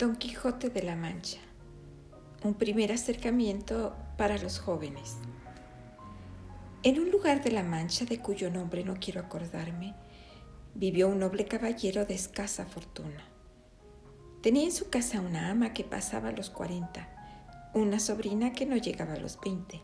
[0.00, 1.40] Don Quijote de la Mancha.
[2.42, 5.18] Un primer acercamiento para los jóvenes.
[6.82, 9.94] En un lugar de la Mancha, de cuyo nombre no quiero acordarme,
[10.74, 13.28] vivió un noble caballero de escasa fortuna.
[14.40, 17.10] Tenía en su casa una ama que pasaba los cuarenta,
[17.74, 19.82] una sobrina que no llegaba a los veinte,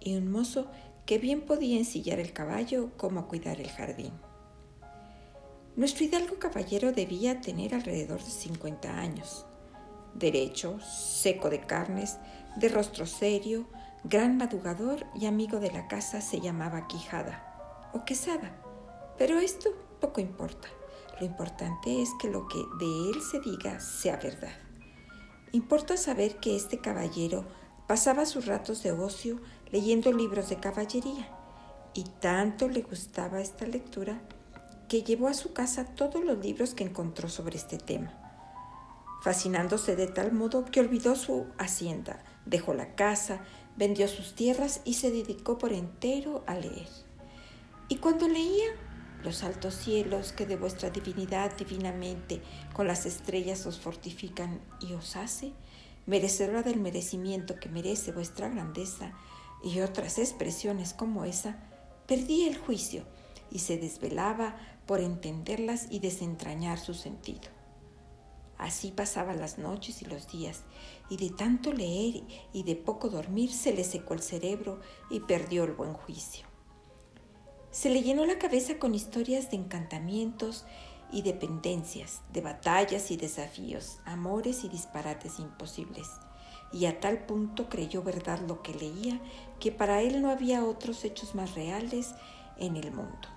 [0.00, 0.68] y un mozo
[1.06, 4.14] que bien podía ensillar el caballo como cuidar el jardín.
[5.76, 9.44] Nuestro hidalgo caballero debía tener alrededor de 50 años.
[10.14, 12.18] Derecho, seco de carnes,
[12.56, 13.66] de rostro serio,
[14.04, 18.56] gran madrugador y amigo de la casa se llamaba Quijada o Quesada.
[19.18, 20.68] Pero esto poco importa.
[21.20, 24.54] Lo importante es que lo que de él se diga sea verdad.
[25.52, 27.44] Importa saber que este caballero
[27.86, 31.28] pasaba sus ratos de ocio leyendo libros de caballería
[31.94, 34.20] y tanto le gustaba esta lectura
[34.88, 38.12] que llevó a su casa todos los libros que encontró sobre este tema,
[39.24, 43.40] fascinándose de tal modo que olvidó su hacienda, dejó la casa,
[43.74, 46.88] vendió sus tierras y se dedicó por entero a leer.
[47.88, 48.66] Y cuando leía,
[49.22, 52.42] los altos cielos que de vuestra divinidad divinamente
[52.74, 55.54] con las estrellas os fortifican y os hace,
[56.04, 59.14] merecedora del merecimiento que merece vuestra grandeza,
[59.62, 61.56] y otras expresiones como esa,
[62.06, 63.04] perdí el juicio
[63.50, 67.53] y se desvelaba por entenderlas y desentrañar su sentido.
[68.58, 70.62] Así pasaban las noches y los días,
[71.10, 74.80] y de tanto leer y de poco dormir se le secó el cerebro
[75.10, 76.46] y perdió el buen juicio.
[77.70, 80.64] Se le llenó la cabeza con historias de encantamientos
[81.10, 86.08] y dependencias, de batallas y desafíos, amores y disparates imposibles,
[86.72, 89.20] y a tal punto creyó verdad lo que leía
[89.60, 92.14] que para él no había otros hechos más reales
[92.58, 93.28] en el mundo.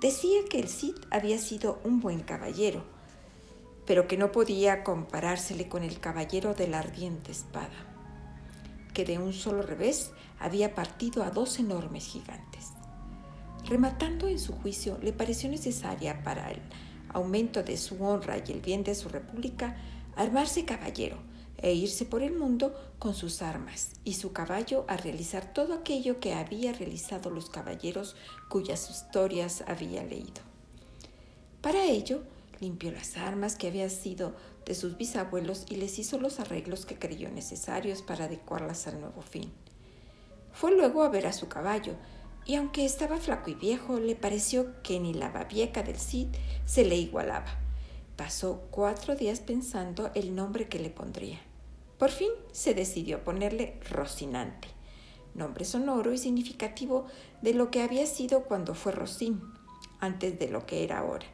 [0.00, 2.84] Decía que el Cid había sido un buen caballero,
[3.86, 7.86] pero que no podía comparársele con el caballero de la ardiente espada,
[8.92, 12.72] que de un solo revés había partido a dos enormes gigantes.
[13.64, 16.60] Rematando en su juicio, le pareció necesaria para el
[17.12, 19.76] aumento de su honra y el bien de su república
[20.16, 21.18] armarse caballero,
[21.58, 26.20] e irse por el mundo con sus armas y su caballo a realizar todo aquello
[26.20, 28.16] que había realizado los caballeros
[28.48, 30.42] cuyas historias había leído.
[31.62, 32.22] Para ello,
[32.60, 34.34] limpió las armas que habían sido
[34.64, 39.22] de sus bisabuelos y les hizo los arreglos que creyó necesarios para adecuarlas al nuevo
[39.22, 39.52] fin.
[40.52, 41.94] Fue luego a ver a su caballo,
[42.44, 46.28] y aunque estaba flaco y viejo, le pareció que ni la babieca del Cid
[46.64, 47.66] se le igualaba
[48.16, 51.38] Pasó cuatro días pensando el nombre que le pondría.
[51.98, 54.68] Por fin se decidió a ponerle Rocinante,
[55.34, 57.06] nombre sonoro y significativo
[57.42, 59.42] de lo que había sido cuando fue Rocín,
[60.00, 61.26] antes de lo que era ahora,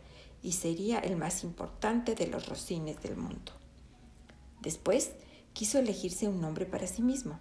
[0.42, 3.52] y sería el más importante de los Rocines del mundo.
[4.60, 5.12] Después
[5.52, 7.38] quiso elegirse un nombre para sí mismo.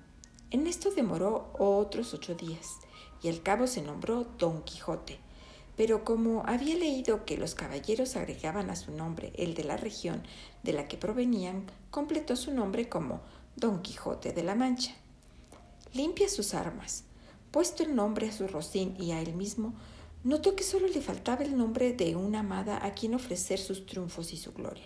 [0.52, 2.78] En esto demoró otros ocho días,
[3.24, 5.20] y al cabo se nombró Don Quijote,
[5.78, 10.24] pero como había leído que los caballeros agregaban a su nombre el de la región
[10.64, 13.22] de la que provenían, completó su nombre como
[13.56, 14.94] Don Quijote de la Mancha.
[15.94, 17.06] Limpia sus armas.
[17.52, 19.74] Puesto el nombre a su rocín y a él mismo,
[20.24, 24.34] notó que solo le faltaba el nombre de una amada a quien ofrecer sus triunfos
[24.34, 24.86] y su gloria.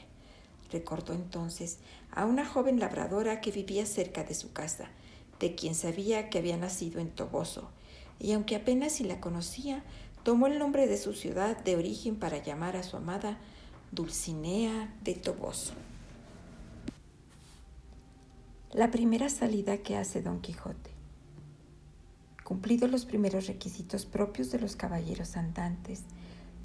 [0.71, 1.79] Recordó entonces
[2.11, 4.89] a una joven labradora que vivía cerca de su casa,
[5.39, 7.69] de quien sabía que había nacido en Toboso,
[8.19, 9.83] y aunque apenas si la conocía,
[10.23, 13.37] tomó el nombre de su ciudad de origen para llamar a su amada
[13.91, 15.73] Dulcinea de Toboso.
[18.71, 20.94] La primera salida que hace Don Quijote.
[22.45, 26.03] Cumplidos los primeros requisitos propios de los caballeros andantes,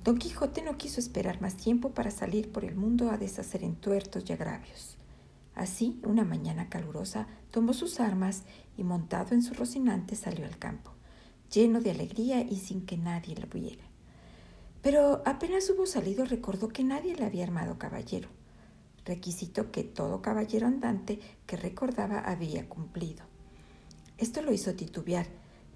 [0.04, 4.22] Don Quijote no quiso esperar más tiempo para salir por el mundo a deshacer entuertos
[4.28, 4.96] y agravios.
[5.56, 8.44] Así, una mañana calurosa, tomó sus armas
[8.78, 10.92] y montado en su rocinante salió al campo
[11.50, 13.84] lleno de alegría y sin que nadie lo viera.
[14.82, 18.28] Pero apenas hubo salido recordó que nadie le había armado caballero,
[19.04, 23.24] requisito que todo caballero andante que recordaba había cumplido.
[24.16, 25.26] Esto lo hizo titubear,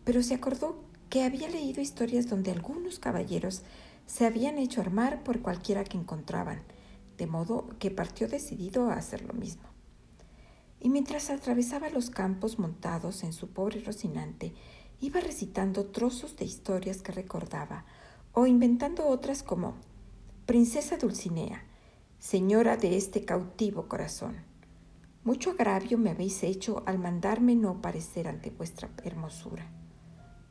[0.05, 0.77] pero se acordó
[1.09, 3.63] que había leído historias donde algunos caballeros
[4.07, 6.63] se habían hecho armar por cualquiera que encontraban,
[7.17, 9.65] de modo que partió decidido a hacer lo mismo.
[10.81, 14.53] Y mientras atravesaba los campos montados en su pobre Rocinante,
[15.01, 17.85] iba recitando trozos de historias que recordaba
[18.33, 19.75] o inventando otras como
[20.47, 21.65] Princesa Dulcinea,
[22.19, 24.37] señora de este cautivo corazón.
[25.25, 29.84] Mucho agravio me habéis hecho al mandarme no parecer ante vuestra hermosura.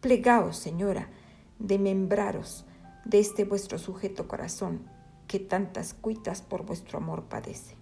[0.04, 1.08] Plegaos, señora,
[1.60, 2.66] de membraros
[3.06, 4.82] de este vuestro sujeto corazón,
[5.28, 7.78] que tantas cuitas por vuestro amor padece.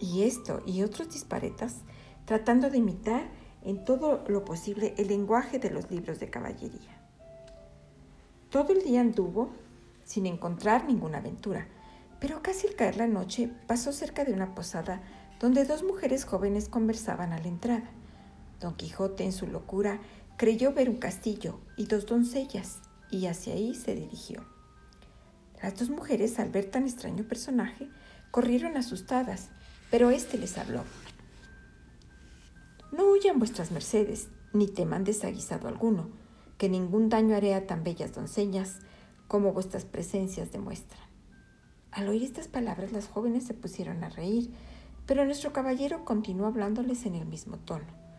[0.00, 1.82] Y esto y otros disparetas,
[2.24, 3.28] tratando de imitar
[3.62, 7.00] en todo lo posible el lenguaje de los libros de caballería.
[8.50, 9.50] Todo el día anduvo
[10.02, 11.68] sin encontrar ninguna aventura,
[12.18, 15.00] pero casi al caer la noche pasó cerca de una posada
[15.38, 17.88] donde dos mujeres jóvenes conversaban a la entrada.
[18.58, 20.00] Don Quijote, en su locura,
[20.40, 24.42] creyó ver un castillo y dos doncellas, y hacia ahí se dirigió.
[25.62, 27.90] Las dos mujeres, al ver tan extraño personaje,
[28.30, 29.50] corrieron asustadas,
[29.90, 30.84] pero éste les habló.
[32.90, 36.08] No huyan vuestras mercedes, ni teman desaguisado alguno,
[36.56, 38.78] que ningún daño haré a tan bellas doncellas
[39.28, 41.06] como vuestras presencias demuestran.
[41.90, 44.50] Al oír estas palabras las jóvenes se pusieron a reír,
[45.04, 48.09] pero nuestro caballero continuó hablándoles en el mismo tono.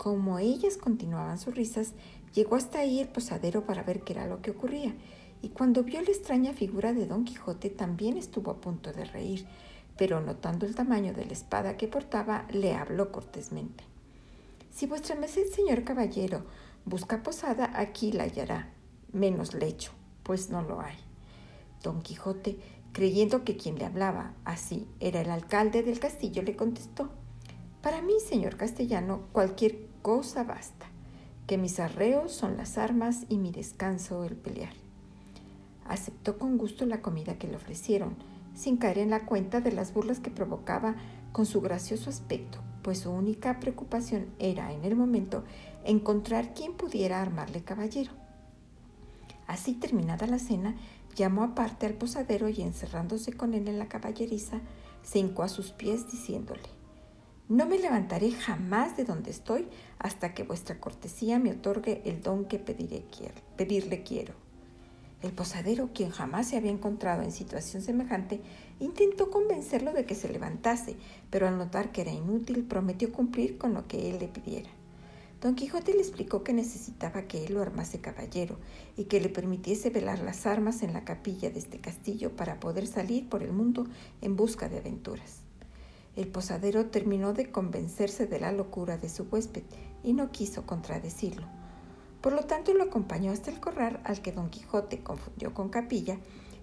[0.00, 1.92] Como ellas continuaban sus risas,
[2.32, 4.94] llegó hasta ahí el posadero para ver qué era lo que ocurría,
[5.42, 9.44] y cuando vio la extraña figura de Don Quijote también estuvo a punto de reír,
[9.98, 13.84] pero notando el tamaño de la espada que portaba, le habló cortésmente.
[14.70, 16.46] Si vuestra merced, señor caballero,
[16.86, 18.72] busca posada, aquí la hallará,
[19.12, 19.92] menos lecho,
[20.22, 20.96] pues no lo hay.
[21.82, 22.58] Don Quijote,
[22.94, 27.10] creyendo que quien le hablaba así era el alcalde del castillo, le contestó,
[27.82, 30.86] Para mí, señor castellano, cualquier cosa basta,
[31.46, 34.72] que mis arreos son las armas y mi descanso el pelear.
[35.86, 38.14] Aceptó con gusto la comida que le ofrecieron,
[38.54, 40.94] sin caer en la cuenta de las burlas que provocaba
[41.32, 45.44] con su gracioso aspecto, pues su única preocupación era en el momento
[45.84, 48.12] encontrar quien pudiera armarle caballero.
[49.46, 50.76] Así terminada la cena,
[51.16, 54.60] llamó aparte al posadero y encerrándose con él en la caballeriza,
[55.02, 56.79] se hincó a sus pies diciéndole,
[57.50, 59.66] No me levantaré jamás de donde estoy
[59.98, 63.02] hasta que vuestra cortesía me otorgue el don que pediré,
[63.56, 64.34] pedirle quiero.
[65.20, 68.40] El posadero, quien jamás se había encontrado en situación semejante,
[68.78, 70.94] intentó convencerlo de que se levantase,
[71.28, 74.70] pero al notar que era inútil, prometió cumplir con lo que él le pidiera.
[75.40, 78.58] Don Quijote le explicó que necesitaba que él lo armase caballero
[78.96, 82.86] y que le permitiese velar las armas en la capilla de este castillo para poder
[82.86, 83.88] salir por el mundo
[84.22, 85.49] en busca de aventuras.
[86.20, 89.64] El posadero terminó de convencerse de la locura de su huésped
[90.02, 91.46] y no quiso contradecirlo
[92.20, 96.18] por lo tanto, lo acompañó hasta el corral al que don Quijote confundió con capilla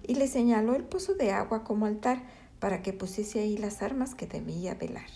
[0.05, 2.23] y le señaló el pozo de agua como altar
[2.59, 5.09] para que pusiese ahí las armas que debía velar.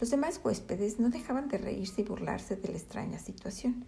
[0.00, 3.84] Los demás huéspedes no dejaban de reírse y burlarse de la extraña situación.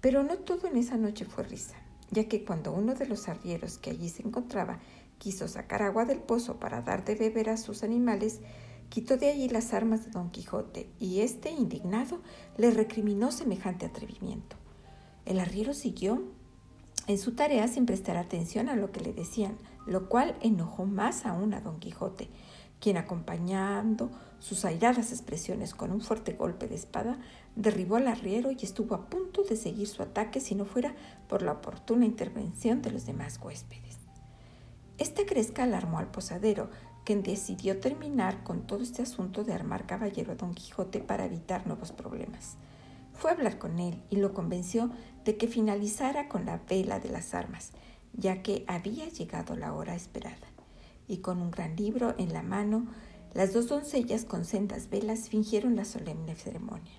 [0.00, 1.76] Pero no todo en esa noche fue risa,
[2.10, 4.80] ya que cuando uno de los arrieros que allí se encontraba
[5.18, 8.40] quiso sacar agua del pozo para dar de beber a sus animales,
[8.92, 12.20] quitó de allí las armas de don Quijote y éste, indignado,
[12.58, 14.56] le recriminó semejante atrevimiento.
[15.24, 16.22] El arriero siguió
[17.06, 19.56] en su tarea sin prestar atención a lo que le decían,
[19.86, 22.28] lo cual enojó más aún a don Quijote,
[22.80, 24.10] quien acompañando
[24.40, 27.18] sus airadas expresiones con un fuerte golpe de espada,
[27.56, 30.94] derribó al arriero y estuvo a punto de seguir su ataque si no fuera
[31.30, 33.96] por la oportuna intervención de los demás huéspedes.
[34.98, 36.68] Esta cresca alarmó al posadero,
[37.04, 41.66] quien decidió terminar con todo este asunto de armar caballero a don Quijote para evitar
[41.66, 42.56] nuevos problemas.
[43.14, 44.90] Fue a hablar con él y lo convenció
[45.24, 47.72] de que finalizara con la vela de las armas,
[48.14, 50.36] ya que había llegado la hora esperada.
[51.08, 52.86] Y con un gran libro en la mano,
[53.34, 56.92] las dos doncellas con sendas velas fingieron la solemne ceremonia.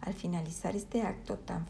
[0.00, 1.66] Al finalizar este acto tan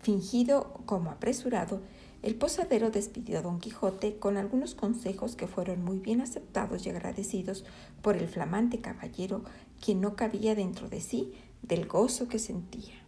[0.00, 1.80] fingido como apresurado,
[2.24, 6.88] el posadero despidió a don Quijote con algunos consejos que fueron muy bien aceptados y
[6.88, 7.66] agradecidos
[8.00, 9.44] por el flamante caballero,
[9.78, 13.03] quien no cabía dentro de sí del gozo que sentía.